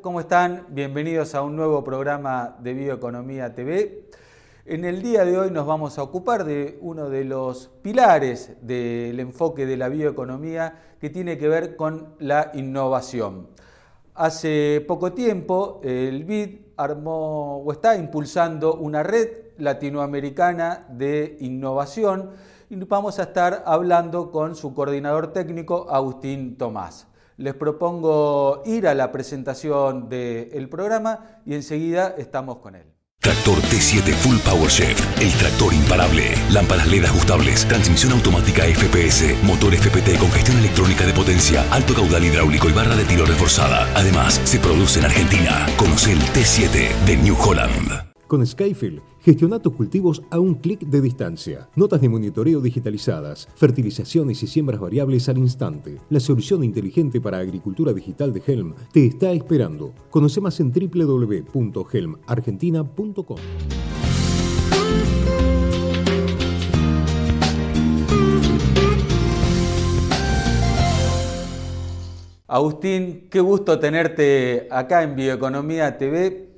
¿Cómo 0.00 0.18
están? 0.18 0.66
Bienvenidos 0.70 1.36
a 1.36 1.42
un 1.42 1.54
nuevo 1.54 1.84
programa 1.84 2.56
de 2.58 2.74
Bioeconomía 2.74 3.54
TV. 3.54 4.08
En 4.66 4.84
el 4.84 5.00
día 5.00 5.24
de 5.24 5.38
hoy 5.38 5.52
nos 5.52 5.64
vamos 5.64 5.96
a 5.96 6.02
ocupar 6.02 6.44
de 6.44 6.76
uno 6.80 7.08
de 7.08 7.22
los 7.22 7.68
pilares 7.80 8.56
del 8.62 9.20
enfoque 9.20 9.64
de 9.64 9.76
la 9.76 9.88
bioeconomía 9.88 10.96
que 11.00 11.08
tiene 11.08 11.38
que 11.38 11.46
ver 11.46 11.76
con 11.76 12.16
la 12.18 12.50
innovación. 12.54 13.46
Hace 14.16 14.84
poco 14.88 15.12
tiempo 15.12 15.80
el 15.84 16.24
BID 16.24 16.58
armó 16.76 17.58
o 17.58 17.70
está 17.70 17.94
impulsando 17.94 18.74
una 18.74 19.04
red 19.04 19.28
latinoamericana 19.58 20.84
de 20.88 21.36
innovación 21.38 22.32
y 22.68 22.74
vamos 22.74 23.20
a 23.20 23.22
estar 23.22 23.62
hablando 23.66 24.32
con 24.32 24.56
su 24.56 24.74
coordinador 24.74 25.32
técnico, 25.32 25.86
Agustín 25.88 26.58
Tomás. 26.58 27.06
Les 27.36 27.54
propongo 27.54 28.62
ir 28.64 28.86
a 28.86 28.94
la 28.94 29.10
presentación 29.10 30.08
del 30.08 30.68
programa 30.68 31.40
y 31.44 31.54
enseguida 31.54 32.14
estamos 32.16 32.58
con 32.58 32.76
él. 32.76 32.94
Tractor 33.24 33.56
T7 33.56 34.12
Full 34.12 34.36
Power 34.44 34.70
Chef, 34.70 35.00
el 35.18 35.32
tractor 35.38 35.72
imparable. 35.72 36.34
Lámparas 36.50 36.86
LED 36.86 37.06
ajustables, 37.06 37.66
transmisión 37.66 38.12
automática 38.12 38.64
FPS, 38.64 39.42
motor 39.42 39.74
FPT 39.74 40.18
con 40.18 40.30
gestión 40.30 40.58
electrónica 40.58 41.06
de 41.06 41.14
potencia, 41.14 41.64
alto 41.72 41.94
caudal 41.94 42.22
hidráulico 42.22 42.68
y 42.68 42.72
barra 42.72 42.94
de 42.94 43.04
tiro 43.04 43.24
reforzada. 43.24 43.88
Además, 43.96 44.40
se 44.44 44.60
produce 44.60 44.98
en 44.98 45.06
Argentina. 45.06 45.66
Conoce 45.78 46.12
el 46.12 46.20
T7 46.20 46.94
de 47.06 47.16
New 47.16 47.36
Holland. 47.40 48.12
Con 48.26 48.46
Skyfield, 48.46 49.00
gestiona 49.24 49.58
tus 49.58 49.72
cultivos 49.72 50.22
a 50.30 50.38
un 50.38 50.56
clic 50.56 50.80
de 50.80 51.00
distancia. 51.00 51.70
Notas 51.74 52.02
de 52.02 52.10
monitoreo 52.10 52.60
digitalizadas, 52.60 53.48
fertilizaciones 53.56 54.42
y 54.42 54.46
siembras 54.46 54.80
variables 54.80 55.30
al 55.30 55.38
instante. 55.38 55.98
La 56.10 56.20
solución 56.20 56.62
inteligente 56.62 57.22
para 57.22 57.38
agricultura 57.38 57.94
digital 57.94 58.34
de 58.34 58.42
Helm 58.46 58.74
te 58.92 59.06
está 59.06 59.32
esperando. 59.32 59.94
Conoce 60.10 60.42
más 60.42 60.60
en 60.60 60.70
www.helmargentina.com. 60.72 63.38
Agustín, 72.46 73.28
qué 73.30 73.40
gusto 73.40 73.78
tenerte 73.80 74.68
acá 74.70 75.02
en 75.02 75.16
Bioeconomía 75.16 75.96
TV. 75.98 76.53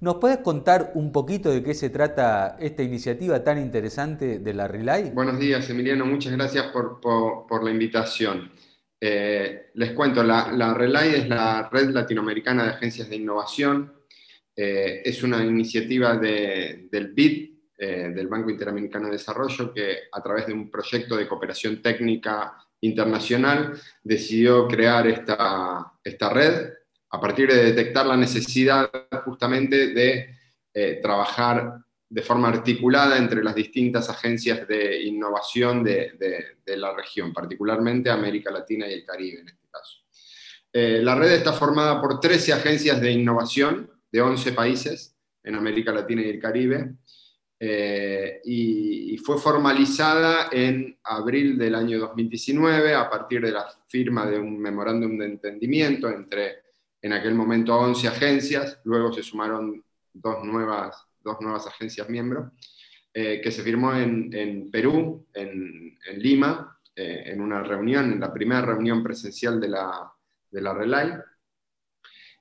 ¿Nos 0.00 0.18
puedes 0.18 0.38
contar 0.38 0.92
un 0.94 1.10
poquito 1.10 1.50
de 1.50 1.60
qué 1.60 1.74
se 1.74 1.90
trata 1.90 2.56
esta 2.60 2.84
iniciativa 2.84 3.42
tan 3.42 3.58
interesante 3.58 4.38
de 4.38 4.54
la 4.54 4.68
Relay? 4.68 5.10
Buenos 5.10 5.40
días, 5.40 5.68
Emiliano. 5.70 6.06
Muchas 6.06 6.32
gracias 6.34 6.66
por, 6.66 7.64
la 7.64 7.70
invitación. 7.70 8.52
Eh, 9.00 9.70
les 9.74 9.90
cuento, 9.92 10.22
la, 10.22 10.52
la, 10.52 10.72
Relay 10.72 11.16
es 11.16 11.28
la 11.28 11.68
Red 11.68 11.90
Latinoamericana 11.90 12.62
de 12.62 12.70
Agencias 12.70 13.10
de 13.10 13.16
Innovación. 13.16 13.92
Eh, 14.54 15.02
es 15.04 15.24
una 15.24 15.44
iniciativa 15.44 16.16
del 16.16 17.12
BID, 17.12 17.50
eh, 17.76 18.12
del 18.14 18.28
Banco 18.28 18.50
Interamericano 18.50 19.06
de 19.06 19.12
Desarrollo, 19.12 19.74
que 19.74 19.96
a 20.12 20.22
través 20.22 20.46
de 20.46 20.52
un 20.52 20.70
proyecto 20.70 21.16
de 21.16 21.26
cooperación 21.26 21.82
técnica 21.82 22.56
internacional 22.82 23.72
decidió 24.04 24.68
crear 24.68 25.08
esta, 25.08 25.92
esta 26.04 26.30
red 26.30 26.77
a 27.10 27.20
partir 27.20 27.50
de 27.50 27.64
detectar 27.64 28.06
la 28.06 28.16
necesidad 28.16 28.90
justamente 29.24 29.88
de 29.88 30.34
eh, 30.74 30.98
trabajar 31.02 31.78
de 32.10 32.22
forma 32.22 32.48
articulada 32.48 33.18
entre 33.18 33.42
las 33.42 33.54
distintas 33.54 34.08
agencias 34.08 34.66
de 34.66 35.02
innovación 35.02 35.84
de, 35.84 36.56
la 36.66 36.94
región, 36.94 37.32
particularmente 37.32 38.10
América 38.10 38.50
Latina 38.50 38.86
y 38.88 38.94
el 38.94 39.04
Caribe 39.04 39.40
en 39.40 39.48
este 39.48 39.68
caso. 39.70 39.98
Eh, 40.72 41.00
la 41.02 41.14
red 41.14 41.32
está 41.32 41.52
formada 41.52 42.00
por 42.00 42.20
13 42.20 42.52
agencias 42.52 43.00
de 43.00 43.10
innovación 43.10 43.90
de 44.10 44.20
11 44.20 44.52
países 44.52 45.16
en 45.42 45.54
América 45.54 45.92
Latina 45.92 46.22
y 46.22 46.28
el 46.28 46.38
Caribe, 46.38 46.94
eh, 47.60 48.40
y, 48.44 49.14
y, 49.14 49.18
fue 49.18 49.36
formalizada 49.36 50.48
en 50.52 50.96
abril 51.02 51.58
del 51.58 51.74
año 51.74 51.98
2019 51.98 52.94
a 52.94 53.10
partir 53.10 53.40
de 53.40 53.50
la 53.50 53.66
firma 53.88 54.26
de 54.26 54.38
un 54.38 54.60
memorándum 54.60 55.18
de 55.18 55.24
entendimiento 55.24 56.08
entre 56.08 56.67
en 57.00 57.12
aquel 57.12 57.34
momento 57.34 57.76
11 57.76 58.08
agencias, 58.08 58.80
luego 58.84 59.12
se 59.12 59.22
sumaron 59.22 59.84
dos 60.12 60.44
nuevas, 60.44 61.06
dos 61.20 61.40
nuevas 61.40 61.66
agencias 61.66 62.08
miembros, 62.08 62.50
eh, 63.14 63.40
que 63.42 63.50
se 63.50 63.62
firmó 63.62 63.94
en, 63.94 64.70
Perú, 64.70 65.26
en, 65.32 65.98
Lima, 66.16 66.78
eh, 66.94 67.24
en 67.26 67.40
una 67.40 67.62
reunión, 67.62 68.12
en 68.12 68.20
la 68.20 68.32
primera 68.32 68.62
reunión 68.62 69.02
presencial 69.02 69.60
de 69.60 69.68
la, 69.68 70.12
de 70.50 70.60
la 70.60 70.74
Relay. 70.74 71.12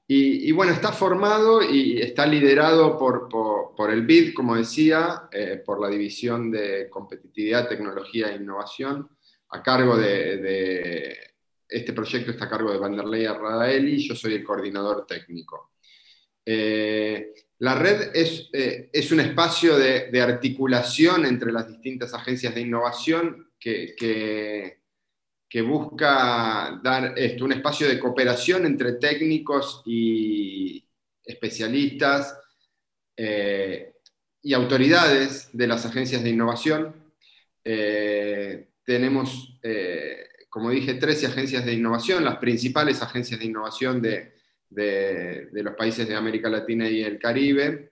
Y, 0.09 0.53
bueno, 0.53 0.71
está 0.71 0.93
formado 0.93 1.61
y 1.61 2.01
está 2.01 2.25
liderado 2.25 2.97
por, 2.97 3.27
por, 3.27 3.91
el 3.91 4.05
BID, 4.05 4.33
como 4.33 4.55
decía, 4.55 5.27
eh, 5.33 5.61
por 5.65 5.81
la 5.81 5.89
División 5.89 6.49
de 6.49 6.89
Competitividad, 6.89 7.67
Tecnología 7.67 8.29
e 8.29 8.37
Innovación, 8.37 9.09
a 9.49 9.61
cargo 9.61 9.97
de 9.97 11.26
este 11.67 11.93
proyecto 11.93 12.31
está 12.31 12.45
a 12.45 12.49
cargo 12.49 12.71
de 12.71 12.77
Vanderlei 12.77 13.25
Radaeli, 13.27 13.97
yo 14.07 14.15
soy 14.15 14.35
el 14.35 14.43
coordinador 14.43 15.05
técnico. 15.05 15.71
Eh, 16.45 17.33
la 17.59 17.75
red 17.75 18.11
es, 18.13 18.49
eh, 18.53 18.89
es 18.93 19.11
un 19.11 19.19
espacio 19.19 19.77
de, 19.77 20.21
articulación 20.21 21.25
entre 21.25 21.51
las 21.51 21.67
distintas 21.67 22.13
agencias 22.13 22.55
de 22.55 22.61
innovación 22.61 23.51
que, 23.59 23.95
que, 23.97 25.61
busca 25.61 26.79
dar 26.83 27.17
esto, 27.17 27.43
un 27.43 27.51
espacio 27.51 27.87
de 27.87 27.99
cooperación 27.99 28.65
entre 28.65 28.93
técnicos 28.93 29.81
y 29.85 30.87
especialistas 31.23 32.37
eh, 33.17 33.95
y 34.41 34.53
autoridades 34.53 35.49
de 35.51 35.67
las 35.67 35.85
agencias 35.85 36.23
de 36.23 36.29
innovación. 36.29 36.95
tenemos 38.85 39.59
como 40.57 40.71
dije, 40.71 40.95
13 40.95 41.27
agencias 41.27 41.63
de 41.63 41.73
innovación, 41.73 42.25
las 42.25 42.37
principales 42.37 42.99
agencias 43.03 43.39
de 43.39 43.45
innovación 43.45 44.01
de, 44.01 44.33
los 45.51 45.75
países 45.75 46.07
de 46.07 46.15
América 46.15 46.49
Latina 46.49 46.89
y 46.89 47.03
el 47.03 47.19
Caribe. 47.19 47.91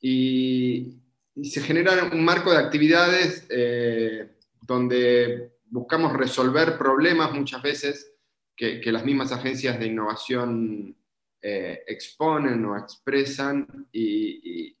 Y, 0.00 1.02
se 1.42 1.60
genera 1.60 2.04
un 2.04 2.24
marco 2.24 2.52
de 2.52 2.58
actividades 2.58 3.46
eh, 3.50 4.36
donde 4.62 5.56
buscamos 5.66 6.12
resolver 6.12 6.78
problemas 6.78 7.32
muchas 7.32 7.60
veces 7.60 8.12
que, 8.56 8.80
las 8.92 9.04
mismas 9.04 9.32
agencias 9.32 9.76
de 9.80 9.86
innovación 9.86 10.96
eh, 11.42 11.82
exponen 11.88 12.64
o 12.64 12.78
expresan. 12.78 13.88
Y, 13.90 14.68
y, 14.70 14.78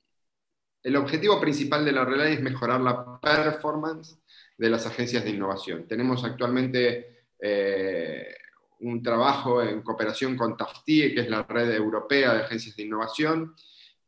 el 0.84 0.94
objetivo 0.94 1.40
principal 1.40 1.84
de 1.84 1.90
la 1.90 2.04
realidad 2.04 2.28
es 2.28 2.40
mejorar 2.40 2.80
la 2.80 3.18
performance 3.20 4.20
de 4.56 4.70
las 4.70 4.86
agencias 4.86 5.24
de 5.24 5.30
innovación. 5.30 5.86
Tenemos 5.86 6.24
actualmente 6.24 7.24
eh, 7.40 8.34
un 8.80 9.02
trabajo 9.02 9.62
en 9.62 9.82
cooperación 9.82 10.36
con 10.36 10.56
TAFTIE, 10.56 11.14
que 11.14 11.20
es 11.22 11.30
la 11.30 11.42
red 11.42 11.74
europea 11.74 12.34
de 12.34 12.42
agencias 12.42 12.76
de 12.76 12.84
innovación, 12.84 13.54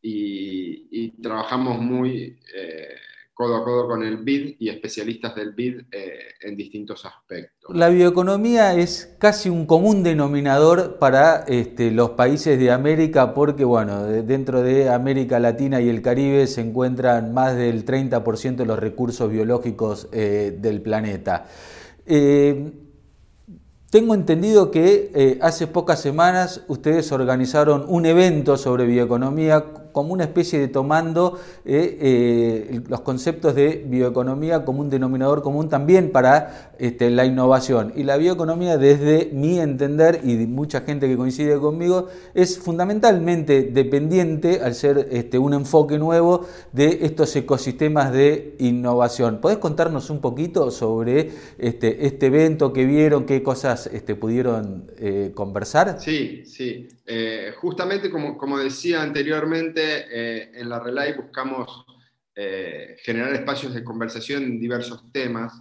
y, 0.01 1.11
trabajamos 1.21 1.81
muy 1.81 2.39
eh, 2.55 2.95
codo 3.39 3.55
a 3.55 3.65
codo 3.65 3.87
con 3.87 4.03
el 4.03 4.17
BID 4.17 4.57
y 4.59 4.69
especialistas 4.69 5.37
del 5.37 5.53
BID 5.53 5.83
eh, 5.93 6.19
en 6.41 6.57
distintos 6.57 7.07
aspectos. 7.07 7.73
La 7.73 7.89
bioeconomía 7.89 8.75
es 8.75 9.15
casi 9.19 9.49
un 9.49 9.65
común 9.65 10.03
denominador 10.03 10.99
para 10.99 11.45
este, 11.47 11.93
los 11.93 12.11
países 12.11 12.59
de 12.59 12.73
América 12.73 13.35
porque, 13.35 13.63
bueno, 13.63 14.03
dentro 14.03 14.63
de 14.63 14.89
América 14.89 15.39
Latina 15.39 15.81
y 15.81 15.89
el 15.89 16.03
Caribe 16.03 16.49
se 16.49 16.63
encuentran 16.63 17.33
más 17.33 17.55
del 17.55 17.85
30% 17.87 18.57
de 18.57 18.67
los 18.67 18.77
recursos 18.77 19.31
biológicos 19.31 20.09
eh, 20.11 20.59
del 20.61 20.83
planeta. 20.83 21.47
Eh, 22.07 22.73
tengo 23.91 24.15
entendido 24.15 24.73
que 24.73 25.39
hace 25.41 25.69
pocas 25.69 26.03
semanas 26.03 26.65
ustedes 26.67 27.11
organizaron 27.13 27.85
un 27.87 28.05
evento 28.05 28.57
sobre 28.57 28.85
bioeconomía 28.85 29.65
como 29.99 30.13
una 30.13 30.23
especie 30.23 30.61
de 30.61 30.69
tomando 30.69 31.41
eh, 31.65 31.99
eh, 32.01 32.81
los 32.89 33.01
conceptos 33.01 33.57
de 33.57 33.85
bioeconomía 33.85 34.65
como 34.65 34.81
un 34.81 34.91
denominador 34.91 35.43
común 35.43 35.69
también 35.69 36.13
para 36.13 36.71
este, 36.79 37.11
la 37.11 37.25
innovación. 37.25 37.93
Y 37.97 38.05
la 38.05 38.17
bioeconomía, 38.17 38.79
desde 38.79 39.29
mi 39.33 39.59
entender 39.59 40.21
y 40.23 40.37
de 40.37 40.47
mucha 40.47 40.83
gente 40.83 41.09
que 41.09 41.17
coincide 41.17 41.59
conmigo, 41.59 42.07
es 42.33 42.61
fundamentalmente 42.61 43.65
dependiente, 43.65 44.61
al 44.63 44.77
ser 44.77 45.09
este, 45.11 45.37
un 45.37 45.53
enfoque 45.53 45.99
nuevo, 45.99 46.47
de 46.71 47.01
estos 47.03 47.35
ecosistemas 47.35 48.13
de 48.13 48.55
innovación. 48.61 49.41
¿Podés 49.41 49.59
contarnos 49.59 50.11
un 50.11 50.21
poquito 50.21 50.71
sobre 50.71 51.33
este, 51.59 52.07
este 52.07 52.27
evento 52.27 52.73
que 52.73 52.85
vieron, 52.85 53.27
qué 53.27 53.43
cosas 53.43 53.89
este, 53.93 54.15
pudieron 54.15 54.93
eh, 55.01 55.33
conversar? 55.35 55.99
Sí, 56.01 56.45
sí. 56.47 56.87
justamente 57.61 58.11
como, 58.11 58.39
como 58.39 58.59
decía 58.59 59.03
anteriormente, 59.03 59.88
eh, 60.11 60.51
en 60.55 60.69
la 60.69 60.81
Relay 60.81 61.15
buscamos 61.15 61.85
eh, 62.35 62.97
generar 63.03 63.35
espacios 63.35 63.75
de 63.75 63.83
conversación 63.83 64.45
en 64.45 64.61
diversos 64.61 65.11
temas. 65.11 65.53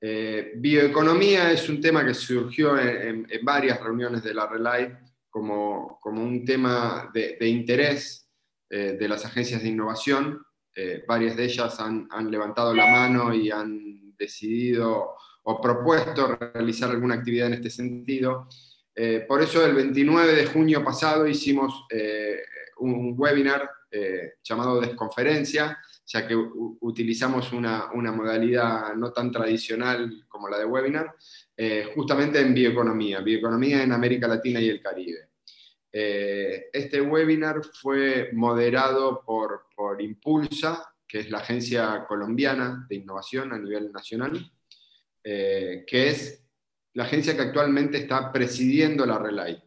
Eh, 0.00 0.54
bioeconomía 0.56 1.52
es 1.52 1.68
un 1.68 1.80
tema 1.80 2.04
que 2.04 2.14
surgió 2.14 2.78
en, 2.78 3.26
varias 3.42 3.80
reuniones 3.80 4.22
de 4.22 4.34
la 4.34 4.46
Relay 4.48 4.92
como, 5.30 6.00
un 6.04 6.44
tema 6.44 7.10
de, 7.12 7.36
interés 7.46 8.28
eh, 8.70 8.96
de 8.98 9.08
las 9.08 9.24
agencias 9.24 9.62
de 9.62 9.68
innovación. 9.68 10.42
Eh, 10.74 11.04
varias 11.06 11.36
de 11.36 11.44
ellas 11.44 11.78
han, 11.78 12.08
levantado 12.30 12.74
la 12.74 12.86
mano 12.86 13.32
y 13.32 13.50
han 13.50 14.16
decidido 14.16 15.14
o 15.44 15.60
propuesto 15.60 16.36
realizar 16.36 16.90
alguna 16.90 17.14
actividad 17.14 17.48
en 17.48 17.54
este 17.54 17.70
sentido. 17.70 18.48
Eh, 18.94 19.24
por 19.28 19.42
eso 19.42 19.64
el 19.64 19.74
29 19.74 20.34
de 20.34 20.46
junio 20.46 20.82
pasado 20.82 21.26
hicimos 21.28 21.86
un 22.76 23.14
webinar 23.16 23.70
llamado 24.42 24.80
Desconferencia, 24.80 25.78
ya 26.06 26.26
que 26.26 26.36
utilizamos 26.36 27.52
una, 27.52 27.90
modalidad 27.92 28.94
no 28.94 29.12
tan 29.12 29.32
tradicional 29.32 30.24
como 30.28 30.48
la 30.48 30.58
de 30.58 30.64
webinar, 30.64 31.14
eh, 31.56 31.90
justamente 31.94 32.40
en 32.40 32.54
bioeconomía, 32.54 33.20
bioeconomía 33.20 33.82
en 33.82 33.92
América 33.92 34.28
Latina 34.28 34.60
y 34.60 34.68
el 34.68 34.80
Caribe. 34.80 35.30
Eh, 35.92 36.66
este 36.72 37.00
webinar 37.00 37.62
fue 37.64 38.30
moderado 38.32 39.22
por, 39.24 39.66
por 39.74 40.00
Impulsa, 40.00 40.94
que 41.08 41.20
es 41.20 41.30
la 41.30 41.38
agencia 41.38 42.04
colombiana 42.06 42.86
de 42.88 42.96
innovación 42.96 43.52
a 43.52 43.58
nivel 43.58 43.90
nacional, 43.90 44.52
eh, 45.24 45.84
que 45.86 46.08
es 46.08 46.44
la 46.92 47.04
agencia 47.04 47.34
que 47.34 47.42
actualmente 47.42 47.98
está 47.98 48.30
presidiendo 48.30 49.04
la 49.04 49.18
Relay. 49.18 49.60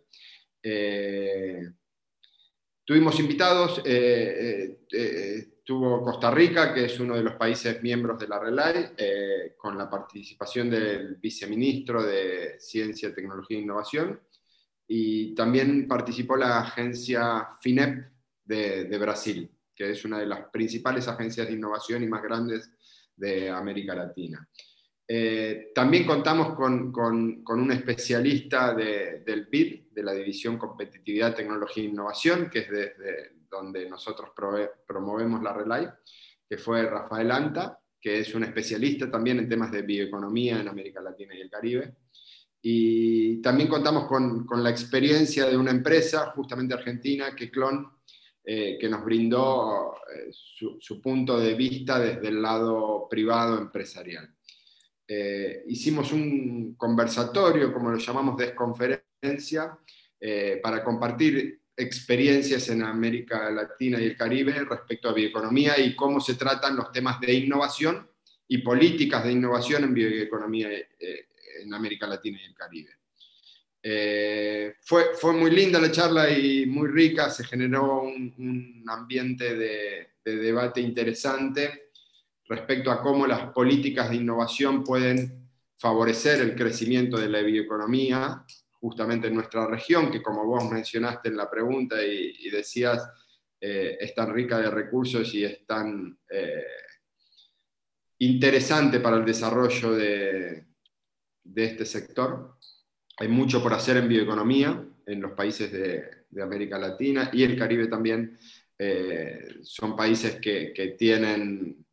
Tuvimos 2.90 3.20
invitados, 3.20 3.82
Estuvo 5.70 6.04
Costa 6.04 6.32
Rica, 6.32 6.74
que 6.74 6.86
es 6.86 7.00
uno 7.00 7.16
de 7.16 7.22
los 7.22 7.36
países 7.36 7.80
miembros 7.84 8.20
de 8.20 8.28
la 8.28 8.40
RELAI, 8.40 8.94
eh, 8.98 9.54
con 9.56 9.78
la 9.78 9.88
participación 9.88 10.68
del 10.68 11.18
viceministro 11.18 12.02
de 12.02 12.56
Ciencia, 12.60 13.14
Tecnología 13.14 13.56
e 13.56 13.62
Innovación. 13.62 14.20
Y 14.88 15.36
también 15.36 15.88
participó 15.88 16.36
la 16.38 16.62
agencia 16.62 17.50
FINEP 17.62 18.04
de, 18.46 18.98
Brasil, 18.98 19.48
que 19.76 19.92
es 19.92 20.04
una 20.06 20.18
de 20.18 20.26
las 20.26 20.50
principales 20.50 21.08
agencias 21.08 21.46
de 21.46 21.54
innovación 21.54 22.02
y 22.02 22.08
más 22.08 22.24
grandes 22.24 22.72
de 23.16 23.52
América 23.52 23.94
Latina. 23.94 24.50
Eh, 25.12 25.72
también 25.74 26.06
contamos 26.06 26.54
con, 26.54 26.94
un 26.94 27.72
especialista 27.72 28.76
del 28.76 29.48
BID, 29.50 29.92
de 29.92 30.04
la 30.04 30.14
División 30.14 30.60
Competitividad, 30.60 31.36
Tecnología 31.36 31.84
e 31.84 31.88
Innovación, 31.88 32.48
que 32.48 32.60
es 32.60 32.70
desde 32.70 33.32
donde 33.50 33.90
nosotros 33.90 34.30
promovemos 34.86 35.42
la 35.42 35.54
Relay, 35.54 35.88
que 36.48 36.60
fue 36.60 36.84
Rafael 36.84 37.32
Anta, 37.32 37.80
que 38.00 38.20
es 38.20 38.36
un 38.36 38.44
especialista 38.44 39.10
también 39.10 39.40
en 39.40 39.50
temas 39.50 39.72
de 39.72 39.82
bioeconomía 39.82 40.62
en 40.62 40.68
América 40.68 41.02
Latina 41.02 41.34
y 41.36 41.42
el 41.42 41.50
Caribe. 41.50 41.96
Y 42.62 43.42
también 43.42 43.68
contamos 43.68 44.06
con, 44.06 44.46
la 44.62 44.70
experiencia 44.70 45.46
de 45.46 45.58
una 45.58 45.72
empresa, 45.72 46.32
justamente 46.36 46.76
argentina, 46.76 47.36
que 47.36 47.50
Clon, 47.50 47.90
eh, 48.44 48.78
que 48.80 48.88
nos 48.88 49.04
brindó 49.04 49.96
eh, 50.14 50.30
su, 50.32 51.02
punto 51.02 51.40
de 51.40 51.56
vista 51.56 51.98
desde 51.98 52.28
el 52.28 52.44
lado 52.44 53.08
privado 53.10 53.58
empresarial. 53.58 54.36
Eh, 55.12 55.64
hicimos 55.68 56.14
un 56.14 56.76
conversatorio, 56.76 57.74
como 57.74 57.90
lo 57.90 57.98
llamamos, 57.98 58.38
desconferencia, 58.38 59.78
para 60.62 60.84
compartir 60.84 61.60
experiencias 61.80 62.68
en 62.70 62.84
América 62.84 63.50
Latina 63.50 64.00
y 64.02 64.06
el 64.06 64.18
Caribe 64.18 64.52
respecto 64.66 65.08
a 65.08 65.14
bioeconomía 65.14 65.80
y 65.80 65.96
cómo 65.96 66.20
se 66.20 66.36
tratan 66.36 66.76
los 66.76 66.92
temas 66.92 67.22
de 67.22 67.34
innovación 67.34 68.06
y 68.50 68.58
políticas 68.58 69.24
de 69.24 69.32
innovación 69.32 69.86
en 69.86 69.94
bioeconomía 69.94 70.70
eh, 70.72 71.28
en 71.62 71.74
América 71.74 72.06
Latina 72.06 72.40
y 72.42 72.48
el 72.48 72.54
Caribe. 72.54 72.92
Eh, 73.82 74.76
fue, 74.82 75.14
fue 75.14 75.32
muy 75.32 75.52
linda 75.52 75.80
la 75.80 75.90
charla 75.90 76.30
y 76.30 76.66
muy 76.66 76.90
rica, 76.90 77.30
se 77.30 77.46
generó 77.46 78.02
un, 78.02 78.84
ambiente 78.88 79.56
de, 79.56 80.10
de, 80.26 80.36
debate 80.36 80.82
interesante 80.82 81.89
respecto 82.50 82.90
a 82.92 83.02
cómo 83.02 83.28
las 83.28 83.52
políticas 83.52 84.10
de 84.10 84.16
innovación 84.18 84.84
pueden 84.84 85.48
favorecer 85.78 86.42
el 86.42 86.56
crecimiento 86.56 87.18
de 87.18 87.30
la 87.30 87.42
bioeconomía 87.42 88.44
justamente 88.82 89.28
en 89.28 89.36
nuestra 89.36 89.68
región, 89.68 90.10
que 90.10 90.22
como 90.22 90.46
vos 90.46 90.70
mencionaste 90.70 91.30
en 91.30 91.38
la 91.38 91.50
pregunta 91.50 92.04
y, 92.04 92.50
decías, 92.50 93.08
eh, 93.62 93.98
es 94.00 94.16
tan 94.16 94.34
rica 94.34 94.58
de 94.58 94.72
recursos 94.72 95.34
y 95.36 95.44
es 95.44 95.66
tan 95.66 96.18
eh, 96.30 96.64
interesante 98.20 99.00
para 99.00 99.18
el 99.18 99.26
desarrollo 99.26 99.96
de, 99.96 100.66
este 101.56 101.86
sector. 101.86 102.58
Hay 103.18 103.28
mucho 103.28 103.62
por 103.62 103.74
hacer 103.74 103.98
en 103.98 104.08
bioeconomía 104.08 104.86
en 105.06 105.22
los 105.22 105.34
países 105.34 105.72
de, 105.72 106.20
América 106.42 106.78
Latina 106.78 107.30
y 107.34 107.44
el 107.44 107.58
Caribe 107.58 107.88
también. 107.88 108.38
Eh, 108.78 109.58
son 109.64 109.96
países 109.96 110.40
que, 110.40 110.72
que 110.74 110.90
tienen 110.90 111.86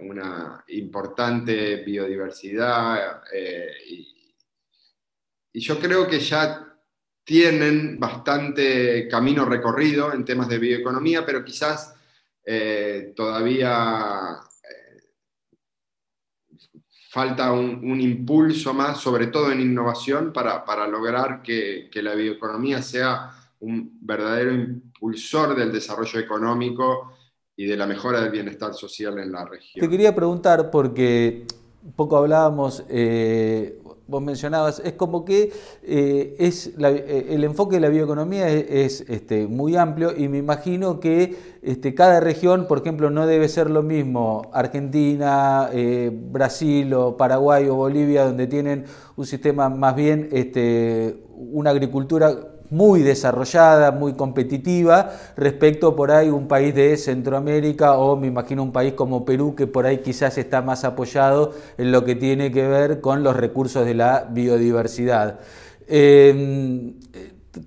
una 0.00 0.64
importante 0.68 1.76
biodiversidad 1.76 3.22
y, 3.88 4.34
y 5.52 5.60
yo 5.60 5.78
creo 5.80 6.06
que 6.06 6.20
ya 6.20 6.68
tienen 7.28 8.00
bastante 8.00 9.06
camino 9.06 9.44
recorrido 9.44 10.14
en 10.14 10.24
temas 10.24 10.48
de 10.48 10.58
bioeconomía, 10.58 11.26
pero 11.26 11.44
quizás 11.44 11.94
eh, 12.42 13.12
todavía 13.14 14.38
eh, 14.62 15.00
falta 17.10 17.52
un, 17.52 18.00
impulso 18.00 18.72
más, 18.72 18.98
sobre 18.98 19.26
todo 19.26 19.52
en 19.52 19.60
innovación, 19.60 20.32
para, 20.32 20.86
lograr 20.86 21.42
que, 21.42 21.90
la 21.96 22.14
bioeconomía 22.14 22.80
sea 22.80 23.30
un 23.60 23.98
verdadero 24.00 24.54
impulsor 24.54 25.54
del 25.54 25.70
desarrollo 25.70 26.18
económico 26.18 27.17
y 27.58 27.66
de 27.66 27.76
la 27.76 27.88
mejora 27.88 28.20
del 28.20 28.30
bienestar 28.30 28.72
social 28.72 29.18
en 29.18 29.32
la 29.32 29.44
región. 29.44 29.84
Te 29.84 29.90
quería 29.90 30.14
preguntar, 30.14 30.70
porque 30.70 31.44
poco 31.96 32.16
hablábamos, 32.16 32.84
eh, 32.88 33.80
vos 34.06 34.22
mencionabas, 34.22 34.80
es 34.84 34.92
como 34.92 35.24
que 35.24 35.52
eh, 35.82 36.36
es 36.38 36.72
eh, 36.78 37.26
el 37.30 37.42
enfoque 37.42 37.74
de 37.76 37.80
la 37.80 37.88
bioeconomía 37.88 38.48
es, 38.48 39.00
este, 39.08 39.48
muy 39.48 39.74
amplio 39.74 40.16
y 40.16 40.28
me 40.28 40.38
imagino 40.38 41.00
que 41.00 41.34
este, 41.60 41.96
cada 41.96 42.20
región, 42.20 42.68
por 42.68 42.78
ejemplo, 42.78 43.10
no 43.10 43.26
debe 43.26 43.48
ser 43.48 43.70
lo 43.70 43.82
mismo 43.82 44.48
Argentina, 44.54 45.68
eh, 45.72 46.12
Brasil 46.12 46.94
o 46.94 47.16
Paraguay 47.16 47.66
o 47.68 47.74
Bolivia, 47.74 48.24
donde 48.24 48.46
tienen 48.46 48.84
un 49.16 49.26
sistema 49.26 49.68
más 49.68 49.96
bien, 49.96 50.28
este, 50.30 51.24
una 51.34 51.70
agricultura 51.70 52.54
muy 52.70 53.02
desarrollada, 53.02 53.92
muy 53.92 54.14
competitiva, 54.14 55.12
respecto 55.36 55.96
por 55.96 56.10
ahí 56.10 56.30
un 56.30 56.48
país 56.48 56.74
de 56.74 56.96
Centroamérica 56.96 57.98
o 57.98 58.16
me 58.16 58.26
imagino 58.26 58.62
un 58.62 58.72
país 58.72 58.92
como 58.92 59.24
Perú 59.24 59.54
que 59.54 59.66
por 59.66 59.86
ahí 59.86 59.98
quizás 59.98 60.38
está 60.38 60.62
más 60.62 60.84
apoyado 60.84 61.52
en 61.78 61.92
lo 61.92 62.04
que 62.04 62.14
tiene 62.14 62.52
que 62.52 62.66
ver 62.66 63.00
con 63.00 63.22
los 63.22 63.36
recursos 63.36 63.86
de 63.86 63.94
la 63.94 64.26
biodiversidad. 64.30 65.40
Em, 65.86 66.94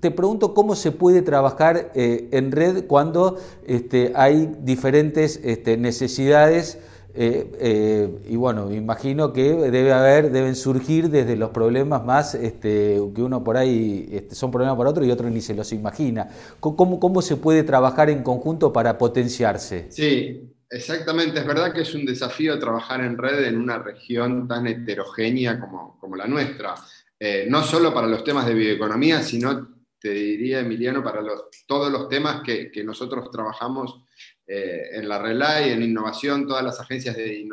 te 0.00 0.10
pregunto 0.10 0.54
cómo 0.54 0.74
se 0.74 0.92
puede 0.92 1.22
trabajar 1.22 1.90
eh, 1.94 2.28
en 2.32 2.52
red 2.52 2.86
cuando 2.86 3.38
este, 3.66 4.12
hay 4.14 4.54
diferentes 4.62 5.40
este, 5.42 5.76
necesidades 5.76 6.78
eh, 7.14 7.50
eh, 7.60 8.08
y 8.26 8.36
bueno, 8.36 8.72
imagino 8.72 9.32
que 9.32 9.52
debe 9.52 9.92
haber, 9.92 10.30
deben 10.30 10.56
surgir 10.56 11.10
desde 11.10 11.36
los 11.36 11.50
problemas 11.50 12.04
más 12.04 12.34
este, 12.34 13.00
que 13.14 13.22
uno 13.22 13.44
por 13.44 13.58
ahí 13.58 14.08
este, 14.10 14.34
son 14.34 14.50
problemas 14.50 14.76
para 14.78 14.90
otro 14.90 15.04
y 15.04 15.10
otro 15.10 15.28
ni 15.28 15.42
se 15.42 15.54
los 15.54 15.72
imagina. 15.72 16.28
¿Cómo, 16.60 16.98
¿Cómo 16.98 17.20
se 17.20 17.36
puede 17.36 17.64
trabajar 17.64 18.08
en 18.08 18.22
conjunto 18.22 18.72
para 18.72 18.96
potenciarse? 18.96 19.88
Sí, 19.90 20.54
exactamente. 20.70 21.40
Es 21.40 21.46
verdad 21.46 21.72
que 21.74 21.82
es 21.82 21.94
un 21.94 22.06
desafío 22.06 22.58
trabajar 22.58 23.02
en 23.02 23.18
red 23.18 23.44
en 23.44 23.58
una 23.58 23.78
región 23.78 24.48
tan 24.48 24.66
heterogénea 24.66 25.60
como, 25.60 25.98
como 26.00 26.16
la 26.16 26.26
nuestra. 26.26 26.74
Eh, 27.20 27.46
no 27.48 27.62
solo 27.62 27.92
para 27.92 28.06
los 28.06 28.24
temas 28.24 28.46
de 28.46 28.54
bioeconomía, 28.54 29.22
sino, 29.22 29.68
te 30.00 30.10
diría, 30.10 30.60
Emiliano, 30.60 31.04
para 31.04 31.20
todos 31.66 31.92
los 31.92 32.08
temas 32.08 32.42
que 32.42 32.82
nosotros 32.84 33.30
trabajamos 33.30 34.02
eh, 34.46 34.90
en 34.92 35.08
la 35.08 35.18
Relay, 35.18 35.70
en 35.70 35.82
innovación, 35.82 36.46
todas 36.46 36.64
las 36.64 36.80
agencias 36.80 37.16
de, 37.16 37.46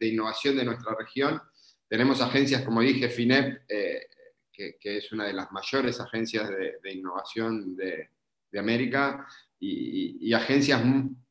innovación 0.00 0.56
de 0.56 0.64
nuestra 0.64 0.94
región. 0.94 1.40
Tenemos 1.88 2.20
agencias, 2.22 2.62
como 2.62 2.80
dije, 2.80 3.08
FINEP, 3.08 3.62
eh, 3.68 4.06
que, 4.50 4.78
es 4.82 5.12
una 5.12 5.26
de 5.26 5.34
las 5.34 5.52
mayores 5.52 6.00
agencias 6.00 6.48
de, 6.48 6.92
innovación 6.92 7.76
de, 7.76 8.08
América, 8.58 9.26
y, 9.58 10.32
agencias 10.32 10.82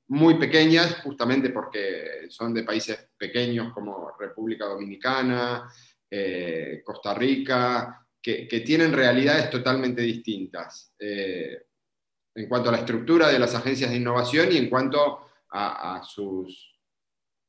muy 0.08 0.36
pequeñas, 0.36 0.96
justamente 1.04 1.50
porque 1.50 2.28
son 2.30 2.54
de 2.54 2.64
países 2.64 3.08
pequeños 3.18 3.74
como 3.74 4.12
República 4.20 4.66
Dominicana, 4.66 5.72
eh, 6.10 6.82
Costa 6.86 7.14
Rica, 7.14 8.06
que, 8.22 8.46
tienen 8.66 8.94
realidades 8.94 9.50
totalmente 9.50 10.02
distintas 10.02 10.94
en 12.36 12.48
cuanto 12.48 12.70
a 12.70 12.72
la 12.72 12.80
estructura 12.80 13.30
de 13.30 13.40
las 13.40 13.54
agencias 13.56 13.92
de 13.92 13.98
innovación 13.98 14.52
y 14.52 14.58
en 14.58 14.70
cuanto 14.70 15.28
a, 15.50 16.02
sus 16.04 16.74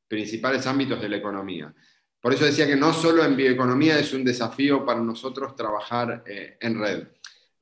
principales 0.06 0.66
ámbitos 0.66 1.00
de 1.00 1.08
la 1.08 1.16
economía. 1.16 1.74
Por 2.20 2.34
eso 2.34 2.44
decía 2.44 2.66
que 2.66 2.76
no 2.76 2.92
solo 2.92 3.24
en 3.24 3.34
bioeconomía 3.34 3.98
es 3.98 4.12
un 4.12 4.24
desafío 4.24 4.84
para 4.84 5.00
nosotros 5.00 5.56
trabajar 5.56 6.22
eh, 6.26 6.58
en 6.60 6.78
red. 6.78 7.06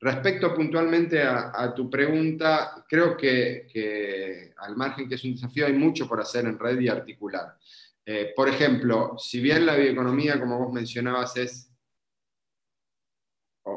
Respecto 0.01 0.53
puntualmente 0.53 1.23
a, 1.23 1.73
tu 1.73 1.89
pregunta, 1.89 2.85
creo 2.89 3.15
que, 3.15 4.53
al 4.57 4.75
margen 4.75 5.07
que 5.07 5.15
es 5.15 5.23
un 5.23 5.33
desafío, 5.33 5.65
hay 5.65 5.71
mucho 5.71 6.09
por 6.09 6.19
hacer 6.19 6.45
en 6.45 6.59
red 6.59 6.77
y 6.81 6.89
articular. 6.89 7.57
Eh, 8.05 8.33
por 8.35 8.49
ejemplo, 8.49 9.15
si 9.17 9.39
bien 9.39 9.65
la 9.65 9.77
bioeconomía, 9.77 10.37
como 10.41 10.59
vos 10.59 10.73
mencionabas, 10.73 11.37
es 11.37 11.72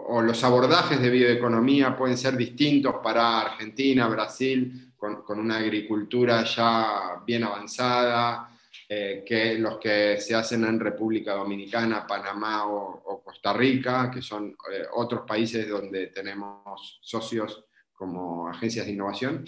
o, 0.09 0.23
los 0.23 0.43
abordajes 0.45 1.01
de 1.01 1.11
bioeconomía 1.11 1.97
pueden 1.97 2.17
ser 2.17 2.37
distintos 2.37 2.97
para 3.03 3.41
Argentina, 3.41 4.09
Brasil, 4.09 4.93
con, 4.97 5.39
una 5.39 5.59
agricultura 5.59 6.45
ya 6.45 7.23
bien 7.27 7.45
avanzada, 7.45 8.51
eh, 8.89 9.25
que 9.27 9.59
los 9.59 9.79
que 9.79 10.19
se 10.21 10.35
hacen 10.35 10.65
en 10.65 10.79
República 10.81 11.35
Dominicana, 11.35 12.07
Panamá 12.07 12.67
o, 12.67 13.23
Costa 13.25 13.53
Rica, 13.53 14.11
que 14.11 14.23
son 14.23 14.57
eh, 14.73 14.85
otros 14.95 15.23
países 15.27 15.69
donde 15.69 16.09
tenemos 16.09 17.01
socios 17.03 17.65
como 17.93 18.49
agencias 18.49 18.87
de 18.87 18.93
innovación. 18.93 19.45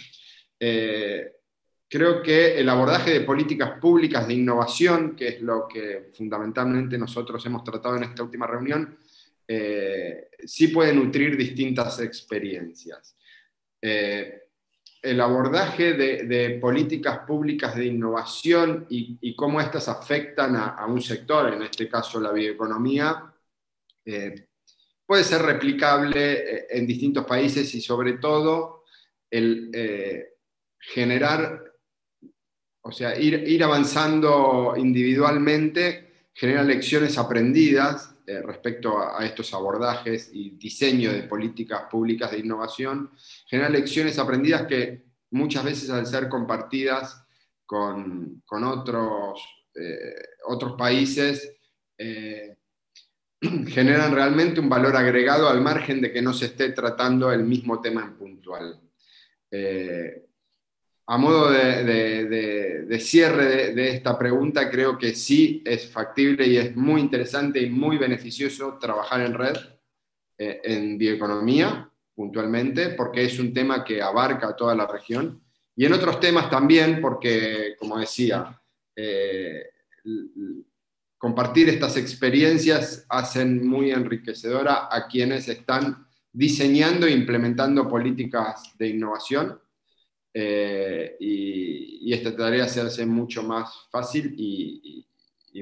Eh, 0.59 1.33
creo 1.89 2.23
que 2.23 2.59
el 2.59 2.69
abordaje 2.69 3.13
de 3.13 3.21
políticas 3.21 3.79
públicas 3.79 4.27
de 4.27 4.35
innovación, 4.35 5.15
que 5.15 5.29
es 5.29 5.41
lo 5.41 5.69
que 5.69 6.11
fundamentalmente 6.15 6.99
nosotros 6.99 7.45
hemos 7.47 7.63
tratado 7.63 7.97
en 7.97 8.05
esta 8.05 8.23
última 8.23 8.47
reunión, 8.47 8.99
eh, 9.51 10.29
sí 10.45 10.69
puede 10.69 10.93
nutrir 10.93 11.35
distintas 11.35 12.01
experiencias. 12.01 13.17
Eh, 13.81 14.43
el 15.01 15.21
abordaje 15.21 15.95
de, 15.95 16.59
políticas 16.61 17.21
públicas 17.21 17.75
de 17.75 17.87
innovación 17.87 18.87
y, 18.91 19.35
cómo 19.37 19.61
éstas 19.61 19.89
afectan 19.89 20.57
a, 20.57 20.85
un 20.87 21.01
sector, 21.01 21.55
en 21.55 21.63
este 21.63 21.89
caso 21.89 22.21
la 22.21 22.33
bioeconomía, 22.33 23.33
eh, 24.05 24.49
puede 25.07 25.25
ser 25.25 25.43
replicable 25.43 26.67
en 26.69 26.87
distintos 26.87 27.25
países 27.25 27.75
y 27.75 27.81
sobre 27.81 28.15
todo 28.15 28.85
el 29.31 29.71
generar, 30.81 31.73
o 32.83 32.93
sea, 32.93 33.19
ir, 33.19 33.49
ir 33.49 33.63
avanzando 33.63 34.75
individualmente 34.77 36.29
genera 36.35 36.63
lecciones 36.63 37.17
aprendidas 37.19 38.18
eh, 38.29 38.43
respecto 38.43 38.99
a, 38.99 39.25
estos 39.25 39.55
abordajes 39.55 40.29
y 40.35 40.51
diseño 40.51 41.11
de 41.11 41.23
políticas 41.23 41.85
públicas 41.91 42.31
de 42.31 42.41
innovación, 42.41 43.11
genera 43.47 43.71
lecciones 43.71 44.19
aprendidas 44.19 44.67
que 44.67 45.03
muchas 45.31 45.65
veces 45.65 45.89
al 45.89 46.07
ser 46.07 46.29
compartidas 46.29 47.25
con, 47.65 48.43
otros, 48.51 49.41
eh, 49.75 50.15
otros 50.47 50.75
países, 50.77 51.57
eh, 51.97 52.59
generan 53.69 54.15
realmente 54.15 54.61
un 54.61 54.69
valor 54.69 54.95
agregado 54.95 55.49
al 55.49 55.63
margen 55.63 56.03
de 56.03 56.13
que 56.13 56.21
no 56.21 56.35
se 56.35 56.47
esté 56.47 56.73
tratando 56.73 57.33
el 57.33 57.45
mismo 57.45 57.81
tema 57.81 58.03
en 58.03 58.19
puntual 58.19 58.79
a 61.11 61.17
modo 61.17 61.51
de, 61.51 62.99
cierre 63.01 63.73
de, 63.75 63.89
esta 63.89 64.19
pregunta, 64.19 64.71
creo 64.71 64.99
que 64.99 65.15
sí 65.15 65.63
es 65.65 65.89
factible 65.91 66.47
y 66.47 66.59
es 66.59 66.77
muy 66.77 67.01
interesante 67.01 67.61
y 67.63 67.71
muy 67.71 67.97
beneficioso 67.97 68.77
trabajar 68.79 69.23
en 69.23 69.33
red, 69.33 69.57
eh, 70.37 70.61
en 70.63 70.99
bioeconomía 70.99 71.91
puntualmente, 72.15 72.91
porque 72.91 73.25
es 73.25 73.39
un 73.39 73.55
tema 73.55 73.83
que 73.83 74.03
abarca 74.03 74.55
toda 74.55 74.75
la 74.75 74.87
región. 74.87 75.43
Y 75.75 75.87
en 75.87 75.95
otros 75.95 76.21
temas 76.21 76.51
también, 76.51 77.01
porque, 77.01 77.75
como 77.79 77.99
decía, 77.99 78.61
eh, 78.95 79.65
compartir 81.17 81.71
estas 81.71 81.97
experiencias 81.97 83.07
hacen 83.09 83.67
muy 83.67 83.93
enriquecedora 83.93 84.89
a 84.91 85.09
quienes 85.09 85.49
están 85.49 86.07
diseñando 86.31 87.07
e 87.07 87.13
implementando 87.13 87.89
políticas 87.89 88.75
de 88.77 88.89
innovación 88.89 89.59
eh, 90.35 91.17
y, 91.21 92.13
esta 92.13 92.35
tarea 92.35 92.67
se 92.67 92.81
hace 92.81 93.05
mucho 93.05 93.43
más 93.43 93.87
fácil 93.91 94.35
y, 94.37 95.05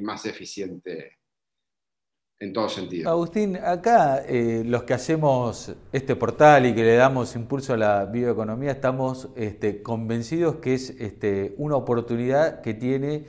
más 0.02 0.26
eficiente 0.26 1.12
en 2.38 2.52
todo 2.52 2.68
sentido. 2.68 3.08
Agustín, 3.08 3.56
acá 3.56 4.22
eh, 4.28 4.62
los 4.66 4.82
que 4.82 4.92
hacemos 4.92 5.74
este 5.90 6.14
portal 6.16 6.66
y 6.66 6.74
que 6.74 6.82
le 6.82 6.96
damos 6.96 7.34
impulso 7.34 7.72
a 7.72 7.78
la 7.78 8.04
bioeconomía 8.04 8.72
estamos 8.72 9.30
este, 9.36 9.82
convencidos 9.82 10.56
que 10.56 10.74
es 10.74 10.90
este, 10.90 11.54
una 11.56 11.76
oportunidad 11.76 12.60
que 12.60 12.74
tiene 12.74 13.24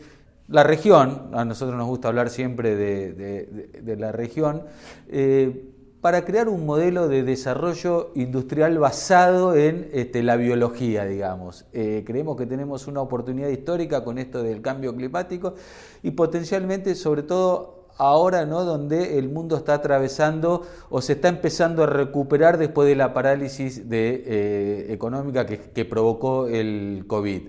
la 0.48 0.63
región, 0.63 1.29
a 1.34 1.44
nosotros 1.44 1.77
nos 1.77 1.88
gusta 1.88 2.08
hablar 2.08 2.29
siempre 2.29 2.75
de, 2.75 3.96
la 3.98 4.12
región, 4.13 4.63
eh, 5.10 5.74
para 6.08 6.24
crear 6.24 6.48
un 6.48 6.66
modelo 6.66 7.10
de 7.10 7.22
desarrollo 7.22 8.12
industrial 8.16 8.80
basado 8.80 9.54
en 9.56 9.90
este, 9.92 10.24
la 10.24 10.38
biología, 10.38 11.04
digamos. 11.04 11.66
Eh, 11.74 12.06
creemos 12.08 12.38
que 12.38 12.46
tenemos 12.46 12.88
una 12.88 13.02
oportunidad 13.02 13.50
histórica 13.50 14.06
con 14.06 14.18
esto 14.18 14.42
del 14.42 14.62
cambio 14.62 14.96
climático 14.96 15.56
y 16.04 16.12
potencialmente, 16.12 16.96
sobre 16.96 17.24
todo 17.24 17.88
ahora, 17.98 18.46
¿no? 18.46 18.64
donde 18.64 19.20
el 19.20 19.28
mundo 19.28 19.58
está 19.58 19.74
atravesando 19.74 20.62
o 20.90 21.02
se 21.02 21.12
está 21.12 21.28
empezando 21.28 21.84
a 21.84 21.88
recuperar 21.88 22.58
después 22.58 22.88
de 22.88 22.96
la 22.96 23.14
parálisis 23.14 23.84
eh, 23.92 24.86
económica 24.88 25.46
que, 25.46 25.84
provocó 25.84 26.48
el 26.48 27.04
COVID. 27.06 27.42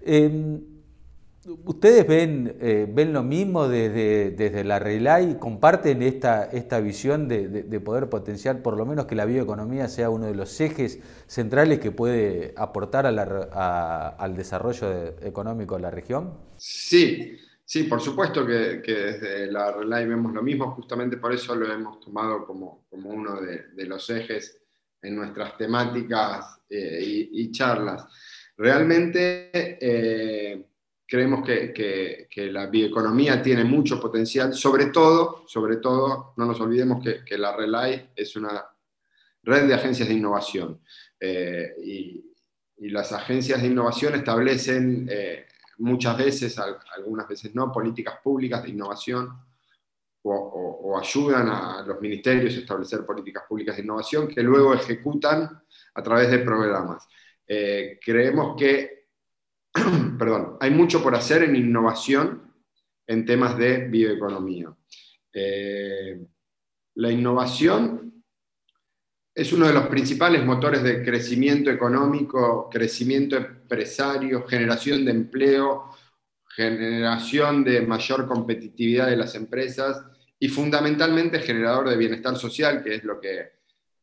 Em, 0.00 0.77
¿Ustedes 1.46 2.06
ven, 2.06 2.56
eh, 2.60 2.86
ven 2.90 3.12
lo 3.12 3.22
mismo 3.22 3.68
desde, 3.68 4.32
desde 4.32 4.64
la 4.64 4.80
RELAI? 4.80 5.38
¿Comparten 5.38 6.02
esta, 6.02 6.44
esta 6.46 6.80
visión 6.80 7.28
de, 7.28 7.80
poder 7.80 8.08
potenciar 8.10 8.60
por 8.60 8.76
lo 8.76 8.84
menos 8.84 9.06
que 9.06 9.14
la 9.14 9.24
bioeconomía 9.24 9.86
sea 9.86 10.10
uno 10.10 10.26
de 10.26 10.34
los 10.34 10.60
ejes 10.60 11.00
centrales 11.28 11.78
que 11.78 11.92
puede 11.92 12.54
aportar 12.56 13.06
al 13.06 14.36
desarrollo 14.36 15.16
económico 15.22 15.76
de 15.76 15.82
la 15.82 15.92
región? 15.92 16.34
Sí, 16.56 17.38
sí, 17.64 17.84
por 17.84 18.00
supuesto 18.00 18.44
que, 18.44 18.82
desde 18.84 19.46
la 19.52 19.70
RELAI 19.70 20.08
vemos 20.08 20.32
lo 20.34 20.42
mismo, 20.42 20.72
justamente 20.72 21.18
por 21.18 21.32
eso 21.32 21.54
lo 21.54 21.72
hemos 21.72 22.00
tomado 22.00 22.44
como, 22.44 22.84
como 22.90 23.10
uno 23.10 23.40
de, 23.40 23.86
los 23.86 24.10
ejes 24.10 24.60
en 25.00 25.14
nuestras 25.14 25.56
temáticas 25.56 26.62
eh, 26.68 27.28
y, 27.30 27.52
charlas. 27.52 28.06
Realmente... 28.56 29.50
Eh, 29.80 30.64
creemos 31.08 31.42
que, 31.42 32.28
la 32.52 32.66
bioeconomía 32.66 33.42
tiene 33.42 33.64
mucho 33.64 33.98
potencial, 33.98 34.52
sobre 34.52 34.86
todo, 34.86 35.44
sobre 35.48 35.78
todo, 35.78 36.34
no 36.36 36.44
nos 36.44 36.60
olvidemos 36.60 37.02
que, 37.02 37.38
la 37.38 37.56
RELAI 37.56 38.10
es 38.14 38.36
una 38.36 38.62
red 39.42 39.66
de 39.66 39.74
agencias 39.74 40.06
de 40.06 40.14
innovación. 40.14 40.80
Eh, 41.18 41.74
y, 41.82 42.24
las 42.90 43.10
agencias 43.10 43.60
de 43.60 43.66
innovación 43.66 44.14
establecen 44.14 45.08
eh, 45.10 45.46
muchas 45.78 46.16
veces, 46.16 46.56
algunas 46.96 47.26
veces 47.26 47.52
no, 47.52 47.72
políticas 47.72 48.20
públicas 48.22 48.62
de 48.62 48.68
innovación 48.68 49.30
o, 50.22 50.96
ayudan 50.96 51.48
a 51.48 51.82
los 51.84 52.00
ministerios 52.00 52.54
a 52.54 52.58
establecer 52.58 53.04
políticas 53.04 53.44
públicas 53.48 53.76
de 53.76 53.82
innovación 53.82 54.28
que 54.28 54.42
luego 54.42 54.74
ejecutan 54.74 55.60
a 55.94 56.02
través 56.02 56.30
de 56.30 56.38
programas. 56.38 57.08
Eh, 57.46 57.98
creemos 58.00 58.54
que 58.56 58.97
perdón, 60.18 60.56
hay 60.60 60.70
mucho 60.70 61.02
por 61.02 61.14
hacer 61.14 61.42
en 61.42 61.56
innovación 61.56 62.52
en 63.06 63.24
temas 63.24 63.56
de 63.56 63.88
bioeconomía. 63.88 64.74
Eh, 65.32 66.26
la 66.94 67.10
innovación 67.10 68.24
es 69.34 69.52
uno 69.52 69.66
de 69.68 69.72
los 69.72 69.86
principales 69.86 70.44
motores 70.44 70.82
de 70.82 71.04
crecimiento 71.04 71.70
económico, 71.70 72.68
crecimiento 72.70 73.36
empresario, 73.36 74.44
generación 74.46 75.04
de 75.04 75.12
empleo, 75.12 75.94
generación 76.48 77.62
de 77.62 77.82
mayor 77.82 78.26
competitividad 78.26 79.06
de 79.06 79.16
las 79.16 79.36
empresas 79.36 80.02
y 80.40 80.48
fundamentalmente 80.48 81.38
generador 81.38 81.88
de 81.88 81.96
bienestar 81.96 82.36
social, 82.36 82.82
que 82.82 82.96
es 82.96 83.04
lo 83.04 83.20
que 83.20 83.58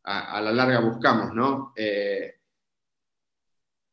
a, 0.06 0.40
la 0.40 0.54
larga 0.54 0.80
buscamos, 0.80 1.34
¿no? 1.34 1.74
Eh, 1.76 2.36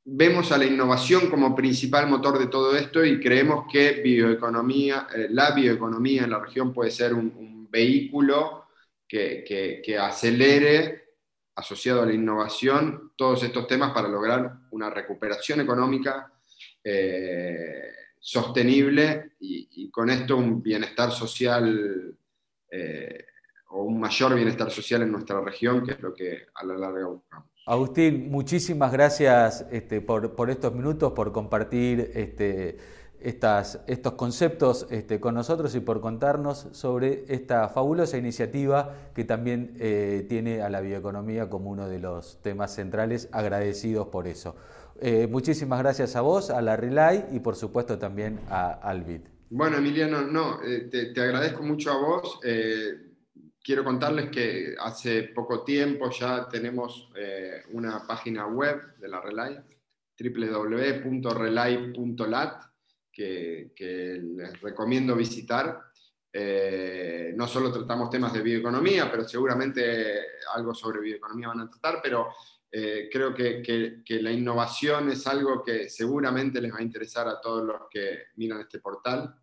vemos 0.04 0.50
a 0.50 0.58
la 0.58 0.64
innovación 0.64 1.30
como 1.30 1.54
principal 1.54 2.08
motor 2.08 2.38
de 2.38 2.48
todo 2.48 2.76
esto 2.76 3.04
y 3.04 3.20
creemos 3.20 3.66
que 3.70 4.02
eh, 4.04 5.28
la 5.30 5.50
bioeconomía 5.52 6.24
en 6.24 6.30
la 6.30 6.40
región 6.40 6.72
puede 6.72 6.90
ser 6.90 7.14
un, 7.14 7.52
vehículo 7.72 8.66
que, 9.08 9.98
acelere, 9.98 11.14
asociado 11.54 12.02
a 12.02 12.06
la 12.06 12.12
innovación, 12.12 13.12
todos 13.16 13.42
estos 13.42 13.66
temas 13.66 13.94
para 13.94 14.08
lograr 14.08 14.58
una 14.72 14.90
recuperación 14.90 15.60
económica 15.60 16.30
eh, 16.84 17.92
sostenible 18.18 19.32
y, 19.40 19.90
con 19.90 20.10
esto 20.10 20.36
un 20.36 20.62
bienestar 20.62 21.12
social 21.12 22.14
eh, 22.70 23.24
o 23.70 23.84
un 23.84 23.98
mayor 23.98 24.34
bienestar 24.34 24.70
social 24.70 25.00
en 25.00 25.12
nuestra 25.12 25.40
región, 25.40 25.86
que 25.86 25.92
es 25.92 26.00
lo 26.00 26.12
que 26.12 26.48
a 26.54 26.64
la 26.66 26.76
larga 26.76 27.06
buscamos. 27.06 27.51
Agustín, 27.64 28.28
muchísimas 28.28 28.90
gracias 28.90 29.64
este, 29.70 30.00
por, 30.00 30.50
estos 30.50 30.74
minutos, 30.74 31.12
por 31.12 31.30
compartir 31.30 32.10
este, 32.14 32.76
estos 33.20 34.12
conceptos 34.14 34.88
este, 34.90 35.20
con 35.20 35.36
nosotros 35.36 35.72
y 35.76 35.80
por 35.80 36.00
contarnos 36.00 36.66
sobre 36.72 37.24
esta 37.28 37.68
fabulosa 37.68 38.18
iniciativa 38.18 38.96
que 39.14 39.22
también 39.22 39.76
eh, 39.78 40.26
tiene 40.28 40.60
a 40.60 40.70
la 40.70 40.80
bioeconomía 40.80 41.48
como 41.48 41.70
uno 41.70 41.88
de 41.88 42.00
los 42.00 42.42
temas 42.42 42.74
centrales, 42.74 43.28
agradecidos 43.30 44.08
por 44.08 44.26
eso. 44.26 44.56
Eh, 45.00 45.28
muchísimas 45.30 45.78
gracias 45.78 46.16
a 46.16 46.20
vos, 46.20 46.50
a 46.50 46.60
la 46.62 46.76
Relay 46.76 47.26
y 47.30 47.38
por 47.38 47.54
supuesto 47.54 47.96
también 47.96 48.40
a 48.50 48.72
Albit. 48.72 49.24
Bueno, 49.50 49.76
Emiliano, 49.76 50.22
no, 50.22 50.60
eh, 50.64 50.88
te, 50.90 51.20
agradezco 51.20 51.62
mucho 51.62 51.92
a 51.92 51.96
vos. 51.96 52.40
Quiero 53.62 53.84
contarles 53.84 54.30
que 54.30 54.74
hace 54.78 55.24
poco 55.24 55.62
tiempo 55.64 56.10
ya 56.10 56.48
tenemos 56.48 57.10
una 57.70 58.06
página 58.06 58.46
web 58.46 58.96
de 58.98 59.08
la 59.08 59.20
Relay, 59.20 59.58
www.relay.lat 60.18 61.32
que, 63.12 64.20
les 64.22 64.60
recomiendo 64.60 65.14
visitar. 65.14 65.80
Eh, 66.32 67.34
no 67.36 67.46
solo 67.46 67.70
tratamos 67.70 68.08
temas 68.08 68.32
de 68.32 68.40
bioeconomía, 68.40 69.10
pero 69.10 69.28
seguramente 69.28 70.20
algo 70.54 70.74
sobre 70.74 71.00
bioeconomía 71.00 71.48
van 71.48 71.60
a 71.60 71.70
tratar, 71.70 72.00
pero 72.02 72.28
eh, 72.70 73.10
creo 73.12 73.34
que, 73.34 74.02
la 74.20 74.32
innovación 74.32 75.10
es 75.10 75.26
algo 75.26 75.62
que 75.62 75.90
seguramente 75.90 76.60
les 76.60 76.72
va 76.72 76.78
a 76.78 76.82
interesar 76.82 77.28
a 77.28 77.40
todos 77.40 77.64
los 77.64 77.82
que 77.90 78.28
miran 78.36 78.60
este 78.60 78.78
portal 78.78 79.34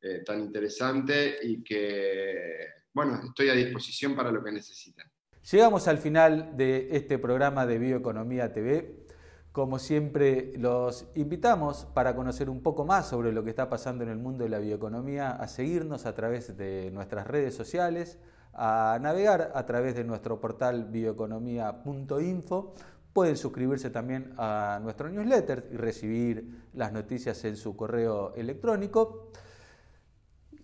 eh, 0.00 0.22
tan 0.24 0.40
interesante 0.40 1.38
y 1.42 1.64
que, 1.64 2.85
bueno, 2.96 3.20
estoy 3.22 3.50
a 3.50 3.52
disposición 3.52 4.16
para 4.16 4.32
lo 4.32 4.42
que 4.42 4.50
necesiten. 4.50 5.04
Llegamos 5.52 5.86
al 5.86 5.98
final 5.98 6.56
de 6.56 6.88
este 6.92 7.18
programa 7.18 7.66
de 7.66 7.78
Bioeconomía 7.78 8.54
TV. 8.54 9.04
Como 9.52 9.78
siempre, 9.78 10.54
los 10.56 11.06
invitamos 11.14 11.84
para 11.92 12.16
conocer 12.16 12.48
un 12.48 12.62
poco 12.62 12.86
más 12.86 13.06
sobre 13.06 13.32
lo 13.32 13.44
que 13.44 13.50
está 13.50 13.68
pasando 13.68 14.02
en 14.02 14.08
el 14.08 14.16
mundo 14.16 14.44
de 14.44 14.50
la 14.50 14.60
bioeconomía, 14.60 15.32
a 15.32 15.46
seguirnos 15.46 16.06
a 16.06 16.14
través 16.14 16.56
de 16.56 16.90
nuestras 16.90 17.26
redes 17.26 17.54
sociales, 17.54 18.18
a 18.54 18.98
navegar 19.02 19.52
a 19.54 19.66
través 19.66 19.94
de 19.94 20.04
nuestro 20.04 20.40
portal 20.40 20.86
bioeconomía.info. 20.86 22.72
Pueden 23.12 23.36
suscribirse 23.36 23.90
también 23.90 24.32
a 24.38 24.80
nuestro 24.82 25.10
newsletter 25.10 25.68
y 25.70 25.76
recibir 25.76 26.70
las 26.72 26.92
noticias 26.92 27.44
en 27.44 27.56
su 27.56 27.76
correo 27.76 28.34
electrónico. 28.36 29.32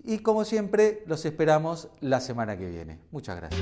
Y 0.05 0.19
como 0.19 0.45
siempre, 0.45 1.03
los 1.07 1.25
esperamos 1.25 1.89
la 2.01 2.21
semana 2.21 2.57
que 2.57 2.67
viene. 2.67 2.99
Muchas 3.11 3.37
gracias. 3.37 3.61